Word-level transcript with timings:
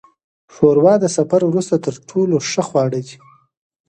ښوروا 0.53 0.93
د 1.03 1.05
سفر 1.17 1.41
وروسته 1.47 1.75
تر 1.85 1.95
ټولو 2.09 2.35
ښه 2.49 2.63
خواړه 2.67 3.01
ده. 3.07 3.15